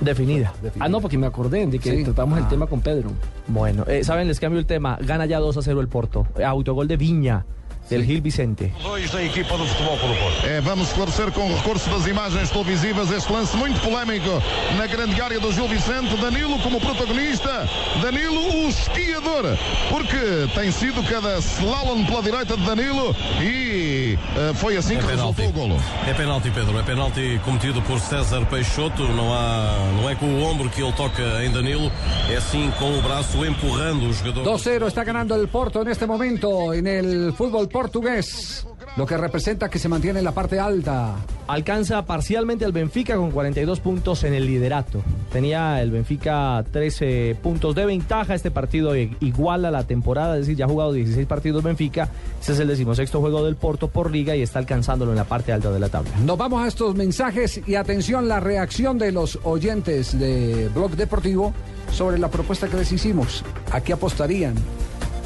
Definida. 0.01 0.54
Ah, 0.80 0.88
no, 0.88 1.01
porque 1.01 1.18
me 1.18 1.27
acordé 1.27 1.66
de 1.68 1.80
que 1.80 1.98
Sí. 1.98 2.04
tratamos 2.04 2.38
el 2.38 2.46
Ah. 2.46 2.50
tema 2.50 2.68
con 2.68 2.80
Pedro. 2.82 3.12
Bueno, 3.48 3.84
eh, 3.88 4.04
saben, 4.04 4.27
les 4.27 4.39
cambio 4.39 4.60
el 4.60 4.66
tema. 4.66 4.98
Gana 5.01 5.25
ya 5.25 5.39
2 5.39 5.58
a 5.58 5.62
0 5.62 5.82
el 5.82 5.88
Porto. 5.89 6.25
Autogol 6.46 6.88
de 6.88 6.96
Viña, 6.98 7.46
del 7.89 8.03
Gil 8.06 8.22
Vicente. 8.22 8.72
Dois 8.84 9.10
da 9.12 9.24
equipa 9.24 9.58
do 9.58 9.65
Futebol 9.65 9.98
Clube 9.98 10.13
do 10.15 10.20
Porto. 10.22 10.46
É, 10.46 10.62
vamos 10.62 10.88
esclarecer 10.89 11.32
com 11.32 11.53
recurso 11.56 11.89
das 11.89 12.06
imagens 12.08 12.50
televisivas 12.50 13.12
este 13.12 13.32
lance 13.32 13.56
muito 13.56 13.79
polémico 13.82 14.41
na 14.77 14.88
grande 14.88 15.20
área 15.22 15.39
do 15.39 15.51
Gil 15.51 15.67
Vicente. 15.67 16.15
Danilo 16.17 16.60
como 16.60 16.79
protagonista. 16.79 17.67
Danilo, 18.01 18.65
o 18.65 18.70
esquiador. 18.70 19.44
Porque 19.89 20.48
tem 20.53 20.72
sido 20.72 21.01
cada 21.03 21.38
slalom 21.39 22.06
pela 22.06 22.22
direita 22.22 22.58
de 22.58 22.63
Danilo 22.65 23.15
e 23.41 24.17
eh, 24.36 24.53
foi 24.56 24.77
assim 24.77 24.96
É 24.96 25.00
que 25.00 25.06
penalti. 25.06 25.41
resultou 25.41 25.63
o 25.65 25.67
golo. 25.70 25.84
É 26.08 26.13
penalti, 26.13 26.51
Pedro. 26.51 26.77
É 26.79 26.84
penalti 26.84 27.39
cometido 27.46 27.82
por 27.82 28.00
César 28.00 28.46
Peixoto. 28.46 29.03
Não, 29.13 29.34
há, 29.34 29.91
não 30.01 30.10
é 30.10 30.15
com 30.15 30.25
o 30.25 30.44
ombro 30.44 30.70
que 30.70 30.82
ele 30.82 30.91
toca 30.94 31.22
em 31.44 31.51
Danilo, 31.51 31.91
é 32.29 32.39
sim 32.41 32.72
com 32.77 32.98
o 32.98 33.01
braço 33.01 33.46
empurrando 33.46 34.10
o 34.10 34.13
jogador. 34.13 34.44
2-0 34.58 34.88
está 34.88 35.03
ganando 35.03 35.36
el 35.36 35.48
Porto 35.48 35.82
en 35.82 35.88
este 35.89 36.06
momento 36.06 36.74
en 36.74 36.88
el 36.88 37.34
fútbol 37.34 37.67
portugués, 37.77 38.65
lo 38.96 39.05
que 39.05 39.17
representa 39.17 39.69
que 39.69 39.77
se 39.77 39.88
mantiene 39.88 40.17
en 40.17 40.25
la 40.25 40.31
parte 40.31 40.60
alta. 40.60 41.13
Alcanza 41.48 42.03
parcialmente 42.07 42.65
al 42.65 42.72
Benfica 42.72 43.15
con 43.17 43.29
42 43.29 43.81
puntos 43.81 44.24
en 44.24 44.34
el 44.34 44.48
liderato. 44.48 45.03
Tenía 45.31 45.79
el 45.79 45.91
Benfica 45.91 46.65
13 46.72 47.38
puntos 47.39 47.75
de 47.75 47.86
ventaja. 47.86 48.34
Este 48.34 48.50
partido 48.50 48.96
iguala 48.96 49.69
la 49.69 49.84
temporada, 49.84 50.34
es 50.34 50.48
decir, 50.48 50.57
ya 50.57 50.65
ha 50.65 50.67
jugado 50.67 50.91
16 50.91 51.27
partidos 51.27 51.62
Benfica. 51.62 52.10
Este 52.39 52.53
es 52.53 52.60
el 52.60 52.67
decimosexto 52.67 53.19
juego 53.19 53.46
del 53.46 53.57
Porto 53.57 53.89
por 53.89 54.10
liga 54.10 54.36
y 54.36 54.41
está 54.41 54.57
alcanzándolo 54.57 55.12
en 55.12 55.17
la 55.17 55.25
parte 55.25 55.53
alta 55.53 55.69
de 55.69 55.79
la 55.79 55.89
tabla. 55.89 56.10
Nos 56.25 56.36
vamos 56.39 56.63
a 56.63 56.67
estos 56.67 56.96
mensajes 56.96 57.62
y 57.67 57.75
atención 57.75 58.27
la 58.27 58.39
reacción 58.39 58.98
de 58.98 59.12
los 59.12 59.38
oyentes 59.43 60.17
de 60.17 60.67
Blog 60.74 60.96
Deportivo 60.96 61.53
sobre 61.91 62.17
la 62.17 62.31
propuesta 62.31 62.67
que 62.67 62.77
les 62.77 62.91
hicimos. 62.91 63.46
¿A 63.72 63.81
qué 63.81 63.93
apostarían 63.93 64.55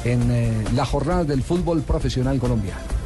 en 0.04 0.30
eh, 0.30 0.64
la 0.74 0.84
jornada 0.84 1.24
del 1.24 1.42
fútbol 1.42 1.82
profesional 1.82 2.38
colombiano? 2.38 3.01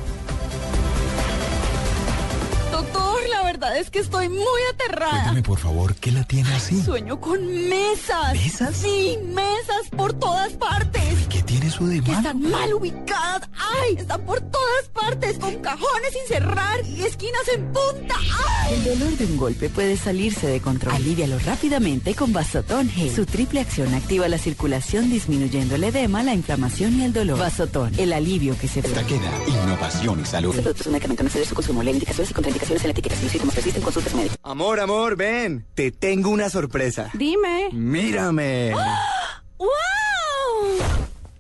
Verdad 3.77 3.87
es 3.87 3.91
que 3.91 3.99
estoy 3.99 4.29
muy 4.29 4.61
aterrada. 4.73 5.11
Cuéntame, 5.13 5.43
por 5.43 5.59
favor, 5.59 5.95
¿qué 5.97 6.11
la 6.11 6.25
tiene 6.25 6.53
así? 6.55 6.83
Sueño 6.83 7.21
con 7.21 7.47
mesas. 7.69 8.33
¿Mesas? 8.33 8.77
Sí, 8.77 9.19
mesas 9.25 9.91
por 9.97 10.13
todas 10.15 10.53
partes. 10.55 11.03
¿Qué 11.29 11.43
tiene 11.43 11.67
eso 11.67 11.87
de 11.87 12.01
Que 12.01 12.13
malo? 12.13 12.19
están 12.29 12.51
mal 12.51 12.75
ubicadas. 12.75 13.49
¡Ay! 13.83 13.97
Están 13.99 14.23
por 14.23 14.41
todas 14.41 14.89
partes, 14.95 15.39
con 15.39 15.55
cajones 15.57 16.13
sin 16.13 16.27
cerrar 16.27 16.87
y 16.87 17.03
esquinas 17.03 17.43
en 17.55 17.65
punta. 17.73 18.15
¡Ay! 18.65 18.75
El 18.75 18.99
dolor 18.99 19.17
de 19.19 19.25
un 19.27 19.37
golpe 19.37 19.69
puede 19.69 19.97
salirse 19.97 20.47
de 20.47 20.61
control. 20.61 20.95
Alivialo 20.95 21.39
rápidamente 21.41 22.15
con 22.15 22.33
Vasotón 22.33 22.89
Gel. 22.89 23.15
Su 23.15 23.27
triple 23.27 23.61
acción 23.61 23.93
activa 23.95 24.29
la 24.29 24.39
circulación 24.39 25.11
disminuyendo 25.11 25.75
el 25.75 25.85
edema, 25.85 26.23
la 26.23 26.35
inflamación 26.35 26.99
y 27.01 27.05
el 27.05 27.13
dolor. 27.13 27.39
Vasotón, 27.39 27.93
el 27.99 28.13
alivio 28.13 28.57
que 28.59 28.69
se 28.69 28.83
Taqueda, 28.83 29.33
innovación 29.47 30.21
y 30.21 30.25
salud. 30.25 30.51
Este 30.51 30.63
producto 30.63 30.83
es 30.83 30.87
un 30.87 30.93
medicamento 30.93 31.23
no 31.25 31.31
su 31.31 31.55
consumo. 31.55 31.83
Lee 31.83 31.91
indicaciones 31.91 32.31
y 32.31 32.35
contraindicaciones 32.35 32.83
en 32.83 32.89
la 32.89 32.93
etiqueta. 32.93 33.17
Si 33.17 33.23
los 33.23 33.33
síntomas 33.33 33.57
Amor, 34.43 34.81
amor, 34.81 35.17
ven. 35.17 35.67
Te 35.75 35.91
tengo 35.91 36.31
una 36.31 36.49
sorpresa. 36.49 37.11
Dime. 37.15 37.71
Mírame. 37.73 38.73
¡Wow! 39.59 39.69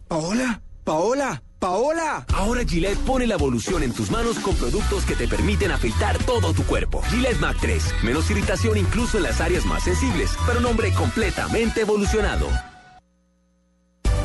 Paola, 0.09 0.61
Paola, 0.83 1.43
Paola. 1.59 2.25
Ahora 2.35 2.65
Gillette 2.65 2.99
pone 3.01 3.27
la 3.27 3.35
evolución 3.35 3.83
en 3.83 3.93
tus 3.93 4.11
manos 4.11 4.39
con 4.39 4.57
productos 4.57 5.05
que 5.05 5.15
te 5.15 5.29
permiten 5.29 5.71
afeitar 5.71 6.19
todo 6.19 6.53
tu 6.53 6.65
cuerpo. 6.65 7.03
Gillette 7.11 7.41
Mac 7.41 7.59
3. 7.61 7.95
Menos 8.03 8.31
irritación 8.31 8.77
incluso 8.77 9.19
en 9.19 9.25
las 9.25 9.41
áreas 9.41 9.65
más 9.65 9.85
sensibles, 9.85 10.37
pero 10.47 10.59
un 10.61 10.67
hombre 10.67 10.93
completamente 10.95 11.83
evolucionado. 11.83 12.49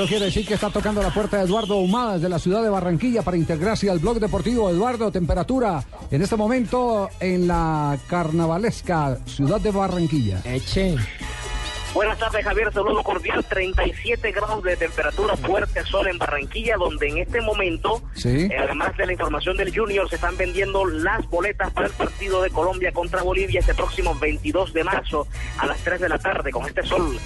Eso 0.00 0.08
quiere 0.08 0.24
decir 0.24 0.46
que 0.46 0.54
está 0.54 0.70
tocando 0.70 1.02
la 1.02 1.10
puerta 1.12 1.36
de 1.36 1.44
Eduardo 1.44 1.76
Humada 1.76 2.14
desde 2.14 2.30
la 2.30 2.38
ciudad 2.38 2.62
de 2.62 2.70
Barranquilla 2.70 3.20
para 3.20 3.36
integrarse 3.36 3.90
al 3.90 3.98
blog 3.98 4.18
deportivo. 4.18 4.70
Eduardo, 4.70 5.12
temperatura 5.12 5.84
en 6.10 6.22
este 6.22 6.36
momento 6.36 7.10
en 7.20 7.46
la 7.46 7.98
carnavalesca 8.08 9.18
ciudad 9.26 9.60
de 9.60 9.70
Barranquilla. 9.70 10.40
Eche. 10.46 10.96
Buenas 11.92 12.18
tardes, 12.18 12.42
Javier. 12.42 12.72
Saludo 12.72 13.02
cordial. 13.02 13.44
37 13.44 14.32
grados 14.32 14.64
de 14.64 14.74
temperatura, 14.78 15.36
fuerte 15.36 15.84
sol 15.84 16.06
en 16.08 16.16
Barranquilla, 16.16 16.76
donde 16.78 17.06
en 17.06 17.18
este 17.18 17.42
momento, 17.42 18.00
Sí. 18.14 18.48
eh, 18.50 18.56
además 18.58 18.96
de 18.96 19.04
la 19.04 19.12
información 19.12 19.58
del 19.58 19.76
Junior, 19.76 20.08
se 20.08 20.14
están 20.14 20.34
vendiendo 20.38 20.86
las 20.86 21.28
boletas 21.28 21.70
para 21.72 21.88
el 21.88 21.92
partido 21.92 22.40
de 22.40 22.48
Colombia 22.48 22.90
contra 22.92 23.22
Bolivia 23.22 23.60
este 23.60 23.74
próximo 23.74 24.14
22 24.14 24.72
de 24.72 24.82
marzo 24.82 25.26
a 25.58 25.66
las 25.66 25.76
3 25.84 26.00
de 26.00 26.08
la 26.08 26.18
tarde. 26.18 26.50
Con 26.52 26.64
este 26.64 26.82
sol 26.84 27.18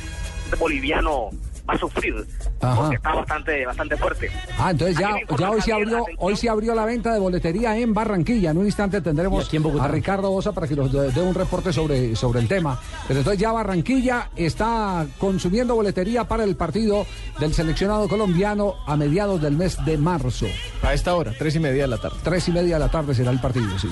boliviano 0.59 1.31
va 1.69 1.75
a 1.75 1.79
sufrir, 1.79 2.15
Ajá. 2.61 2.77
porque 2.77 2.97
está 2.97 3.15
bastante, 3.15 3.67
bastante 3.67 3.97
fuerte. 3.97 4.31
Ah, 4.59 4.71
entonces 4.71 4.99
ya, 4.99 5.17
ya 5.39 5.51
hoy 5.51 5.61
se 5.63 5.73
abrió, 5.73 5.99
atención. 6.03 6.17
hoy 6.19 6.37
se 6.37 6.49
abrió 6.49 6.75
la 6.75 6.85
venta 6.85 7.13
de 7.13 7.19
boletería 7.21 7.77
en 7.79 7.95
Barranquilla. 7.95 8.51
En 8.51 8.59
un 8.59 8.67
instante 8.67 9.01
tendremos 9.01 9.49
a 9.81 9.89
Ricardo 9.89 10.31
Bosa 10.31 10.53
para 10.53 10.67
que 10.67 10.77
nos 10.77 10.93
dé 10.93 11.11
dé 11.11 11.23
un 11.23 11.35
reporte 11.35 11.73
sobre, 11.73 12.15
sobre 12.17 12.41
el 12.41 12.49
tema. 12.49 12.79
Pero 13.09 13.21
entonces 13.21 13.41
ya 13.41 13.53
Barranquilla 13.53 14.31
está 14.37 15.07
consumiendo 15.19 15.75
boletería 15.75 16.25
para 16.25 16.45
el 16.45 16.57
partido 16.57 17.07
del 17.39 17.55
seleccionado 17.55 18.09
colombiano 18.09 18.75
a 18.87 18.97
mediados 18.97 19.41
del 19.41 19.57
mes 19.57 19.83
de 19.85 19.97
marzo. 19.97 20.47
A 20.83 20.93
esta 20.93 21.15
hora, 21.15 21.33
tres 21.39 21.55
y 21.57 21.61
media 21.61 21.83
de 21.83 21.89
la 21.89 21.99
tarde. 21.99 22.17
Tres 22.23 22.49
y 22.49 22.53
media 22.53 22.75
de 22.75 22.81
la 22.81 22.91
tarde 22.91 23.15
será 23.15 23.31
el 23.31 23.41
partido, 23.41 23.79
sí. 23.79 23.89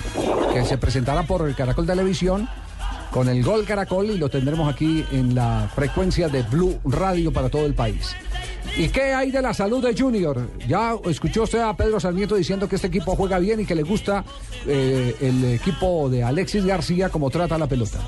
Que 0.52 0.64
se 0.64 0.76
presentará 0.78 1.22
por 1.22 1.48
el 1.48 1.54
Caracol 1.54 1.86
Televisión 1.86 2.48
con 3.12 3.28
el 3.28 3.44
Gol 3.44 3.64
Caracol 3.64 4.06
y 4.10 4.18
lo 4.18 4.28
tendremos 4.28 4.72
aquí 4.72 5.04
en 5.12 5.34
la 5.34 5.70
frecuencia 5.74 6.28
de 6.28 6.42
Blue 6.42 6.80
Radio 6.84 7.32
para 7.32 7.50
todo 7.50 7.66
el 7.66 7.74
país. 7.74 8.16
¿Y 8.76 8.88
qué 8.88 9.12
hay 9.12 9.30
de 9.30 9.42
la 9.42 9.52
salud 9.52 9.86
de 9.86 9.94
Junior? 9.94 10.48
Ya 10.66 10.94
escuchó 11.04 11.42
usted 11.42 11.60
a 11.60 11.76
Pedro 11.76 12.00
Sarmiento 12.00 12.34
diciendo 12.34 12.68
que 12.68 12.76
este 12.76 12.88
equipo 12.88 13.14
juega 13.14 13.38
bien 13.38 13.60
y 13.60 13.66
que 13.66 13.74
le 13.74 13.82
gusta 13.82 14.24
eh, 14.66 15.14
el 15.20 15.44
equipo 15.52 16.08
de 16.08 16.24
Alexis 16.24 16.64
García 16.64 17.10
como 17.10 17.28
trata 17.28 17.58
la 17.58 17.66
pelota. 17.66 17.98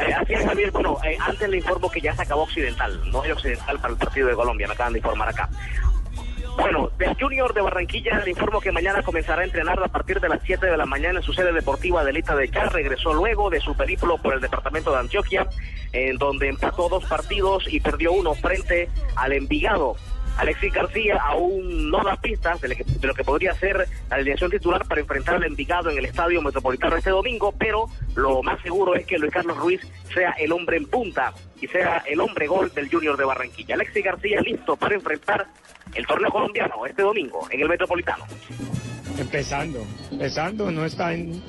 Eh, 0.00 0.14
así 0.14 0.32
es, 0.32 0.44
Javier. 0.46 0.70
Bueno, 0.70 0.96
eh, 1.04 1.18
antes 1.20 1.48
le 1.48 1.56
informo 1.56 1.90
que 1.90 2.00
ya 2.00 2.14
se 2.14 2.22
acabó 2.22 2.44
Occidental. 2.44 3.00
No 3.10 3.22
hay 3.22 3.32
Occidental 3.32 3.80
para 3.80 3.92
el 3.92 3.98
partido 3.98 4.28
de 4.28 4.34
Colombia, 4.34 4.68
me 4.68 4.74
acaban 4.74 4.92
de 4.92 5.00
informar 5.00 5.28
acá. 5.28 5.50
Bueno, 6.56 6.90
del 6.98 7.14
Junior 7.18 7.54
de 7.54 7.60
Barranquilla 7.60 8.20
le 8.24 8.30
informo 8.30 8.60
que 8.60 8.72
mañana 8.72 9.02
comenzará 9.02 9.42
a 9.42 9.44
entrenar 9.44 9.82
a 9.82 9.88
partir 9.88 10.20
de 10.20 10.28
las 10.28 10.40
7 10.42 10.66
de 10.66 10.76
la 10.76 10.86
mañana 10.86 11.20
en 11.20 11.24
su 11.24 11.32
sede 11.32 11.52
deportiva 11.52 12.04
de 12.04 12.12
Lita 12.12 12.36
de 12.36 12.50
Char. 12.50 12.72
Regresó 12.72 13.14
luego 13.14 13.50
de 13.50 13.60
su 13.60 13.74
periplo 13.76 14.18
por 14.18 14.34
el 14.34 14.40
departamento 14.40 14.92
de 14.92 14.98
Antioquia, 14.98 15.48
en 15.92 16.16
donde 16.18 16.48
empató 16.48 16.88
dos 16.88 17.04
partidos 17.06 17.64
y 17.68 17.80
perdió 17.80 18.12
uno 18.12 18.34
frente 18.34 18.88
al 19.16 19.32
Envigado. 19.32 19.96
Alexis 20.40 20.72
García 20.72 21.20
aún 21.22 21.90
no 21.90 22.02
da 22.02 22.16
pistas 22.16 22.58
de 22.62 22.68
lo, 23.02 23.14
que, 23.14 23.24
podría 23.24 23.52
ser 23.54 23.86
la 24.08 24.16
alineación 24.16 24.50
titular 24.50 24.86
para 24.86 25.02
enfrentar 25.02 25.34
al 25.34 25.44
Envigado 25.44 25.90
en 25.90 25.98
el 25.98 26.06
Estadio 26.06 26.40
Metropolitano 26.40 26.96
este 26.96 27.10
domingo, 27.10 27.52
pero 27.52 27.84
lo 28.14 28.42
más 28.42 28.58
seguro 28.62 28.94
es 28.94 29.04
que 29.04 29.18
Luis 29.18 29.32
Carlos 29.32 29.58
Ruiz 29.58 29.82
sea 30.14 30.30
el 30.38 30.50
hombre 30.52 30.78
en 30.78 30.86
punta 30.86 31.34
y 31.60 31.66
sea 31.66 32.02
el 32.06 32.20
hombre 32.20 32.46
gol 32.46 32.72
del 32.74 32.90
Junior 32.90 33.18
de 33.18 33.24
Barranquilla. 33.24 33.74
Alexis 33.74 34.02
García 34.02 34.40
listo 34.40 34.76
para 34.76 34.94
enfrentar 34.94 35.46
el 35.94 36.06
torneo 36.06 36.30
colombiano 36.30 36.86
este 36.86 37.02
domingo 37.02 37.46
en 37.50 37.60
el 37.60 37.68
Metropolitano. 37.68 38.24
Empezando, 39.18 39.84
empezando, 40.10 40.70
no 40.70 40.86
está 40.86 41.12
en... 41.12 41.42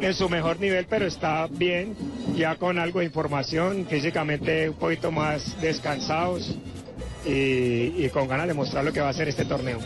en 0.00 0.14
su 0.14 0.28
mejor 0.28 0.60
nivel, 0.60 0.86
pero 0.88 1.06
está 1.06 1.48
bien, 1.50 1.96
ya 2.36 2.54
con 2.54 2.78
algo 2.78 3.00
de 3.00 3.06
información, 3.06 3.84
físicamente 3.90 4.68
un 4.68 4.76
poquito 4.76 5.10
más 5.10 5.60
descansados 5.60 6.56
y, 7.28 8.04
y 8.04 8.10
con 8.12 8.26
ganas 8.26 8.48
de 8.48 8.54
mostrar 8.54 8.84
lo 8.84 8.92
que 8.92 9.00
va 9.00 9.10
a 9.10 9.12
ser 9.12 9.28
este 9.28 9.44
torneo. 9.44 9.78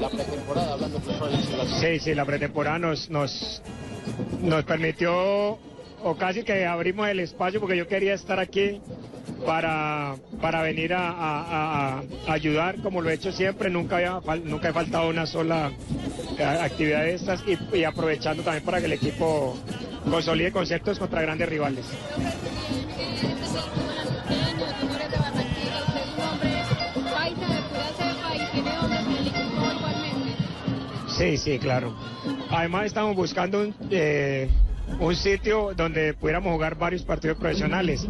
La 0.00 0.08
pretemporada, 0.08 0.72
hablando 0.72 1.00
Sí, 1.80 1.98
sí, 2.00 2.14
la 2.14 2.24
pretemporada 2.24 2.78
nos, 2.78 3.10
nos, 3.10 3.62
nos 4.42 4.64
permitió, 4.64 5.12
o 6.02 6.16
casi 6.18 6.42
que 6.42 6.66
abrimos 6.66 7.08
el 7.08 7.20
espacio 7.20 7.60
porque 7.60 7.76
yo 7.76 7.86
quería 7.86 8.14
estar 8.14 8.38
aquí 8.40 8.80
para, 9.46 10.16
para 10.40 10.62
venir 10.62 10.92
a, 10.94 11.08
a- 11.10 11.98
a- 11.98 12.02
a 12.26 12.32
ayudar 12.32 12.76
como 12.82 13.00
lo 13.00 13.10
he 13.10 13.14
hecho 13.14 13.32
siempre. 13.32 13.70
Nunca, 13.70 13.96
había, 13.96 14.20
nunca 14.44 14.68
he 14.70 14.72
faltado 14.72 15.08
una 15.08 15.26
sola 15.26 15.70
eh, 16.38 16.42
actividad 16.44 17.02
de 17.04 17.14
estas 17.14 17.42
y, 17.46 17.58
y 17.76 17.84
aprovechando 17.84 18.42
también 18.42 18.64
para 18.64 18.80
que 18.80 18.86
el 18.86 18.92
equipo 18.92 19.56
consolide 20.10 20.52
conceptos 20.52 20.98
contra 20.98 21.22
grandes 21.22 21.48
rivales. 21.48 21.84
Sí, 31.16 31.36
sí, 31.36 31.58
claro. 31.58 31.94
Además 32.50 32.86
estamos 32.86 33.14
buscando 33.16 33.60
un, 33.60 33.74
eh, 33.90 34.48
un 35.00 35.14
sitio 35.16 35.70
donde 35.76 36.12
pudiéramos 36.14 36.52
jugar 36.52 36.76
varios 36.76 37.02
partidos 37.02 37.38
profesionales. 37.38 38.06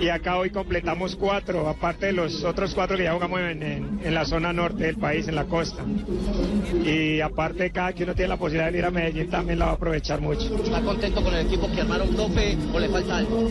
Y 0.00 0.08
acá 0.08 0.36
hoy 0.36 0.50
completamos 0.50 1.14
cuatro, 1.16 1.68
aparte 1.68 2.06
de 2.06 2.12
los 2.12 2.42
otros 2.44 2.74
cuatro 2.74 2.96
que 2.96 3.04
ya 3.04 3.12
jugamos 3.12 3.40
en, 3.40 3.62
en- 3.62 4.00
en 4.02 4.14
la 4.14 4.24
zona 4.24 4.52
norte 4.52 4.84
del 4.84 4.96
país, 4.96 5.28
en 5.28 5.34
la 5.34 5.44
costa. 5.44 5.82
Y 6.84 7.20
aparte 7.20 7.70
cada 7.70 7.92
que 7.92 8.04
uno 8.04 8.14
tiene 8.14 8.28
la 8.30 8.36
posibilidad 8.36 8.66
de 8.66 8.72
venir 8.72 8.84
a 8.86 8.90
Medellín 8.90 9.30
también 9.30 9.58
la 9.58 9.66
va 9.66 9.70
a 9.72 9.74
aprovechar 9.74 10.20
mucho. 10.20 10.54
¿Está 10.62 10.80
contento 10.80 11.22
con 11.22 11.34
el 11.34 11.46
equipo 11.46 11.70
que 11.70 11.80
armaron, 11.82 12.08
profe, 12.14 12.56
o 12.72 12.78
le 12.80 12.88
falta 12.88 13.16
algo? 13.18 13.50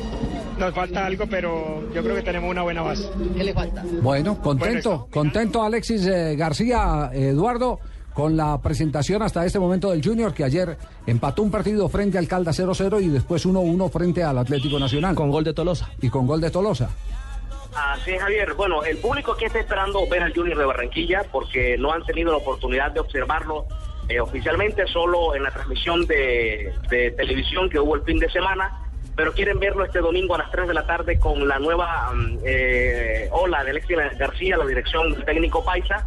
Nos 0.58 0.74
falta 0.74 1.06
algo, 1.06 1.26
pero 1.30 1.84
yo 1.94 2.02
creo 2.04 2.16
que 2.16 2.22
tenemos 2.24 2.50
una 2.50 2.64
buena 2.64 2.82
base. 2.82 3.08
¿Qué 3.36 3.44
le 3.44 3.54
falta? 3.54 3.84
Bueno, 4.02 4.42
contento, 4.42 5.08
contento 5.12 5.64
Alexis 5.64 6.06
eh, 6.08 6.36
García, 6.36 7.12
Eduardo, 7.14 7.80
con 8.18 8.36
la 8.36 8.60
presentación 8.60 9.22
hasta 9.22 9.46
este 9.46 9.60
momento 9.60 9.92
del 9.92 10.04
Junior, 10.04 10.34
que 10.34 10.44
ayer 10.44 10.76
empató 11.06 11.44
un 11.44 11.52
partido 11.52 11.88
frente 11.88 12.18
al 12.18 12.28
Caldas 12.28 12.60
0-0 12.60 13.00
y 13.04 13.10
después 13.10 13.46
1-1 13.46 13.92
frente 13.92 14.24
al 14.24 14.40
Atlético 14.40 14.80
Nacional. 14.80 15.14
Con 15.14 15.30
gol 15.30 15.44
de 15.44 15.54
Tolosa. 15.54 15.92
Y 16.02 16.10
con 16.10 16.26
gol 16.26 16.42
de 16.42 16.50
Tolosa. 16.50 16.90
Así 17.76 18.14
es, 18.14 18.20
Javier. 18.20 18.56
Bueno, 18.56 18.84
el 18.84 18.98
público 18.98 19.34
aquí 19.34 19.46
está 19.46 19.60
esperando 19.60 20.00
ver 20.10 20.24
al 20.24 20.34
Junior 20.34 20.58
de 20.58 20.66
Barranquilla 20.66 21.26
porque 21.32 21.78
no 21.78 21.94
han 21.94 22.04
tenido 22.06 22.32
la 22.32 22.38
oportunidad 22.38 22.92
de 22.92 23.02
observarlo 23.02 23.68
eh, 24.10 24.20
oficialmente, 24.20 24.88
solo 24.88 25.36
en 25.36 25.44
la 25.44 25.52
transmisión 25.52 26.08
de, 26.08 26.74
de 26.90 27.12
televisión 27.12 27.70
que 27.70 27.80
hubo 27.80 27.94
el 27.94 28.02
fin 28.02 28.18
de 28.18 28.32
semana, 28.32 28.82
pero 29.16 29.32
quieren 29.32 29.60
verlo 29.60 29.86
este 29.86 30.00
domingo 30.00 30.34
a 30.34 30.40
las 30.40 30.50
3 30.50 30.68
de 30.68 30.74
la 30.74 30.88
tarde 30.88 31.20
con 31.20 31.48
la 31.48 31.60
nueva 31.60 32.12
mm, 32.16 32.40
eh, 32.44 33.30
ola 33.32 33.64
de 33.64 33.70
Alexis 33.70 33.96
García, 34.18 34.58
la 34.58 34.66
dirección 34.66 35.14
del 35.14 35.24
técnico 35.24 35.64
Paisa, 35.64 36.04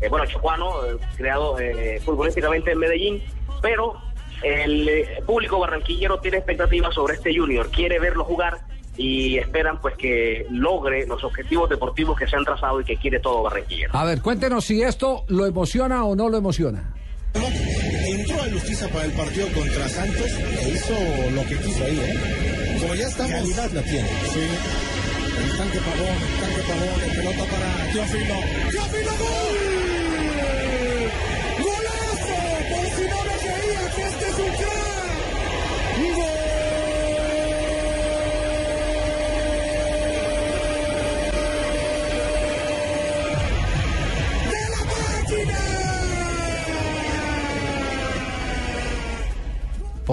eh, 0.00 0.08
bueno, 0.08 0.26
chocuano, 0.26 0.84
eh, 0.86 0.96
creado 1.16 1.58
eh, 1.58 2.00
futbolísticamente 2.04 2.72
en 2.72 2.78
Medellín, 2.78 3.22
pero 3.60 3.94
el 4.42 4.88
eh, 4.88 5.22
público 5.26 5.58
barranquillero 5.58 6.18
tiene 6.20 6.38
expectativas 6.38 6.94
sobre 6.94 7.14
este 7.14 7.36
Junior, 7.36 7.70
quiere 7.70 7.98
verlo 7.98 8.24
jugar 8.24 8.58
y 8.96 9.38
esperan 9.38 9.80
pues 9.80 9.96
que 9.96 10.46
logre 10.50 11.06
los 11.06 11.22
objetivos 11.22 11.70
deportivos 11.70 12.18
que 12.18 12.26
se 12.26 12.36
han 12.36 12.44
trazado 12.44 12.80
y 12.80 12.84
que 12.84 12.96
quiere 12.96 13.20
todo 13.20 13.42
Barranquillero. 13.44 13.96
A 13.96 14.04
ver, 14.04 14.20
cuéntenos 14.20 14.64
si 14.64 14.82
esto 14.82 15.24
lo 15.28 15.46
emociona 15.46 16.04
o 16.04 16.16
no 16.16 16.28
lo 16.28 16.36
emociona. 16.36 16.94
Entró 17.34 18.36
a 18.40 18.50
Justicia 18.50 18.88
para 18.88 19.04
el 19.04 19.12
partido 19.12 19.46
contra 19.52 19.88
Santos 19.88 20.26
e 20.26 20.68
hizo 20.70 20.94
lo 21.32 21.42
que 21.42 21.56
quiso 21.58 21.84
ahí, 21.84 22.00
¿eh? 22.00 22.78
Como 22.80 22.94
ya 22.94 23.06
estamos. 23.06 23.32
Calidad 23.32 23.70
la 23.70 23.82
tiene. 23.82 24.08
Sí. 24.08 24.40
El 25.38 25.56
tanque 25.56 25.78
pavón, 25.78 26.16
el 26.16 26.40
tanque 26.40 26.62
pavón, 26.66 27.00
el 27.00 27.16
pelota 27.16 27.44
para 27.50 27.92
Teófilo. 27.92 28.34
¡Teófilo 28.72 29.10
gol! 29.18 29.67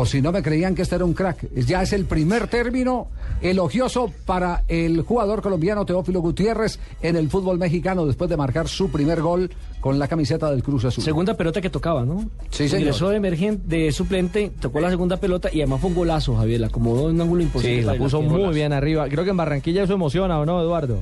Por 0.05 0.11
si 0.11 0.21
no 0.21 0.31
me 0.31 0.43
creían 0.43 0.75
que 0.75 0.83
este 0.83 0.93
era 0.93 1.03
un 1.03 1.15
crack. 1.15 1.51
Ya 1.65 1.81
es 1.81 1.91
el 1.91 2.05
primer 2.05 2.45
término 2.47 3.07
elogioso 3.41 4.13
para 4.27 4.63
el 4.67 5.01
jugador 5.01 5.41
colombiano 5.41 5.83
Teófilo 5.83 6.21
Gutiérrez 6.21 6.77
en 7.01 7.15
el 7.15 7.27
fútbol 7.27 7.57
mexicano 7.57 8.05
después 8.05 8.29
de 8.29 8.37
marcar 8.37 8.67
su 8.67 8.91
primer 8.91 9.19
gol 9.19 9.49
con 9.81 9.97
la 9.97 10.07
camiseta 10.07 10.51
del 10.51 10.61
Cruz 10.61 10.85
Azul. 10.85 11.03
Segunda 11.03 11.33
pelota 11.33 11.59
que 11.59 11.71
tocaba, 11.71 12.05
¿no? 12.05 12.29
Sí, 12.51 12.69
señor. 12.69 12.81
Ingresó 12.81 13.09
de 13.09 13.17
emergente, 13.17 13.63
de 13.67 13.91
suplente, 13.91 14.51
tocó 14.59 14.79
la 14.79 14.91
segunda 14.91 15.17
pelota 15.17 15.49
y 15.51 15.61
además 15.61 15.81
fue 15.81 15.89
un 15.89 15.95
golazo, 15.95 16.35
Javier. 16.35 16.61
La 16.61 16.67
acomodó 16.67 17.09
en 17.09 17.15
un 17.15 17.21
ángulo 17.21 17.41
imposible. 17.41 17.79
Sí, 17.79 17.81
la 17.81 17.95
puso 17.95 18.21
muy 18.21 18.53
bien 18.53 18.73
arriba. 18.73 19.09
Creo 19.09 19.23
que 19.23 19.31
en 19.31 19.37
Barranquilla 19.37 19.85
eso 19.85 19.93
emociona, 19.95 20.39
¿o 20.39 20.45
no, 20.45 20.61
Eduardo? 20.61 20.99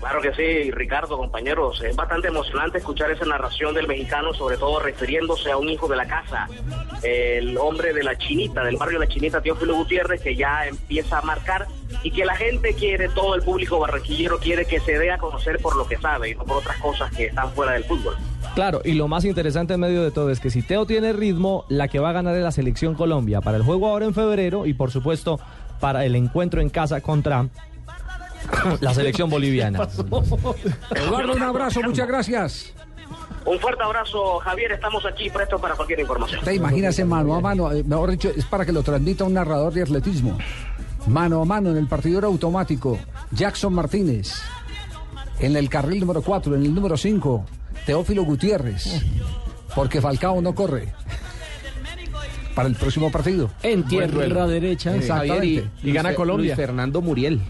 Claro 0.00 0.22
que 0.22 0.32
sí, 0.32 0.70
Ricardo, 0.70 1.18
compañeros. 1.18 1.82
Es 1.82 1.94
bastante 1.94 2.28
emocionante 2.28 2.78
escuchar 2.78 3.10
esa 3.10 3.26
narración 3.26 3.74
del 3.74 3.86
mexicano, 3.86 4.32
sobre 4.32 4.56
todo 4.56 4.80
refiriéndose 4.80 5.50
a 5.50 5.58
un 5.58 5.68
hijo 5.68 5.86
de 5.88 5.96
la 5.96 6.06
casa, 6.06 6.48
el 7.02 7.56
hombre 7.58 7.92
de 7.92 8.02
la 8.02 8.16
Chinita, 8.16 8.64
del 8.64 8.78
barrio 8.78 8.98
de 8.98 9.06
la 9.06 9.12
Chinita, 9.12 9.42
Teófilo 9.42 9.74
Gutiérrez, 9.74 10.22
que 10.22 10.34
ya 10.34 10.66
empieza 10.66 11.18
a 11.18 11.22
marcar 11.22 11.66
y 12.02 12.10
que 12.10 12.24
la 12.24 12.34
gente 12.34 12.72
quiere, 12.74 13.10
todo 13.10 13.34
el 13.34 13.42
público 13.42 13.78
barranquillero 13.78 14.38
quiere 14.38 14.64
que 14.64 14.80
se 14.80 14.98
dé 14.98 15.10
a 15.10 15.18
conocer 15.18 15.58
por 15.58 15.76
lo 15.76 15.86
que 15.86 15.98
sabe 15.98 16.30
y 16.30 16.34
no 16.34 16.44
por 16.44 16.56
otras 16.58 16.78
cosas 16.78 17.14
que 17.14 17.26
están 17.26 17.52
fuera 17.52 17.72
del 17.72 17.84
fútbol. 17.84 18.16
Claro, 18.54 18.80
y 18.84 18.94
lo 18.94 19.06
más 19.06 19.26
interesante 19.26 19.74
en 19.74 19.80
medio 19.80 20.02
de 20.02 20.10
todo 20.10 20.30
es 20.30 20.40
que 20.40 20.50
si 20.50 20.62
Teo 20.62 20.86
tiene 20.86 21.12
ritmo, 21.12 21.66
la 21.68 21.88
que 21.88 21.98
va 21.98 22.10
a 22.10 22.12
ganar 22.12 22.34
es 22.34 22.42
la 22.42 22.52
selección 22.52 22.94
Colombia 22.94 23.42
para 23.42 23.58
el 23.58 23.62
juego 23.62 23.88
ahora 23.88 24.06
en 24.06 24.14
febrero 24.14 24.64
y 24.64 24.72
por 24.72 24.90
supuesto 24.90 25.38
para 25.78 26.04
el 26.04 26.16
encuentro 26.16 26.60
en 26.60 26.70
casa 26.70 27.00
contra 27.00 27.48
la 28.80 28.94
selección 28.94 29.30
boliviana. 29.30 29.88
Eduardo, 30.94 31.32
un 31.32 31.42
abrazo, 31.42 31.82
muchas 31.82 32.06
gracias. 32.08 32.72
Un 33.44 33.58
fuerte 33.58 33.82
abrazo, 33.82 34.38
Javier. 34.40 34.72
Estamos 34.72 35.04
aquí 35.06 35.30
prestos 35.30 35.60
para 35.60 35.74
cualquier 35.74 36.00
información. 36.00 36.44
Te 36.44 36.54
imagínese 36.54 37.04
mano 37.04 37.34
a 37.34 37.40
mano, 37.40 37.72
eh, 37.72 37.82
mejor 37.82 38.10
dicho, 38.10 38.30
es 38.36 38.44
para 38.44 38.66
que 38.66 38.72
lo 38.72 38.82
transmita 38.82 39.24
un 39.24 39.34
narrador 39.34 39.72
de 39.72 39.82
atletismo. 39.82 40.38
Mano 41.06 41.40
a 41.40 41.44
mano 41.44 41.70
en 41.70 41.78
el 41.78 41.86
partidor 41.86 42.24
automático, 42.24 42.98
Jackson 43.32 43.72
Martínez. 43.72 44.34
En 45.38 45.56
el 45.56 45.70
carril 45.70 46.00
número 46.00 46.20
4, 46.20 46.54
en 46.54 46.62
el 46.62 46.74
número 46.74 46.96
5, 46.98 47.46
Teófilo 47.86 48.24
Gutiérrez. 48.24 49.02
Porque 49.74 50.00
Falcao 50.00 50.42
no 50.42 50.54
corre. 50.54 50.92
Para 52.54 52.68
el 52.68 52.74
próximo 52.74 53.10
partido. 53.10 53.50
En 53.62 53.84
tierra 53.84 54.46
derecha. 54.46 54.94
Exactamente. 54.94 55.70
Luis 55.82 56.54
Fernando 56.54 57.00
Muriel. 57.00 57.40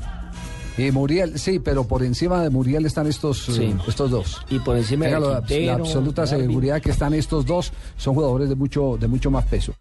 Y 0.79 0.91
Muriel, 0.91 1.39
sí, 1.39 1.59
pero 1.59 1.85
por 1.85 2.03
encima 2.03 2.43
de 2.43 2.51
Muriel 2.51 2.87
están 2.87 3.07
estos, 3.07 3.49
eh, 3.59 3.75
estos 3.87 4.11
dos. 4.11 4.41
Y 4.51 4.59
por 4.61 4.77
encima 4.77 5.07
de 5.07 5.21
la, 5.21 5.75
absoluta 5.75 6.27
seguridad 6.27 6.81
que 6.81 6.91
están 6.91 7.15
estos 7.15 7.45
dos, 7.45 7.73
son 7.97 8.15
jugadores 8.15 8.49
de 8.49 8.55
mucho, 8.55 8.97
de 8.99 9.09
mucho 9.09 9.31
más 9.31 9.45
peso. 9.47 9.75